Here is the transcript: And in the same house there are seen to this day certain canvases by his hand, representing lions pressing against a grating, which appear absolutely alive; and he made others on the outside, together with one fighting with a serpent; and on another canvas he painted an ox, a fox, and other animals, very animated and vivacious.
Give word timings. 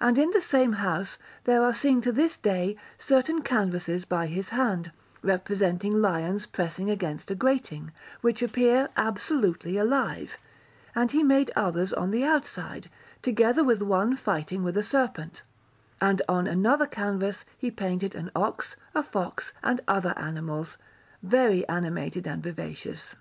And 0.00 0.16
in 0.16 0.30
the 0.30 0.40
same 0.40 0.72
house 0.80 1.18
there 1.44 1.62
are 1.62 1.74
seen 1.74 2.00
to 2.00 2.10
this 2.10 2.38
day 2.38 2.74
certain 2.96 3.42
canvases 3.42 4.06
by 4.06 4.26
his 4.26 4.48
hand, 4.48 4.92
representing 5.20 6.00
lions 6.00 6.46
pressing 6.46 6.88
against 6.88 7.30
a 7.30 7.34
grating, 7.34 7.92
which 8.22 8.40
appear 8.42 8.88
absolutely 8.96 9.76
alive; 9.76 10.38
and 10.94 11.10
he 11.10 11.22
made 11.22 11.50
others 11.54 11.92
on 11.92 12.12
the 12.12 12.24
outside, 12.24 12.88
together 13.20 13.62
with 13.62 13.82
one 13.82 14.16
fighting 14.16 14.62
with 14.64 14.78
a 14.78 14.82
serpent; 14.82 15.42
and 16.00 16.22
on 16.30 16.46
another 16.46 16.86
canvas 16.86 17.44
he 17.58 17.70
painted 17.70 18.14
an 18.14 18.30
ox, 18.34 18.74
a 18.94 19.02
fox, 19.02 19.52
and 19.62 19.82
other 19.86 20.14
animals, 20.16 20.78
very 21.22 21.68
animated 21.68 22.26
and 22.26 22.42
vivacious. 22.42 23.16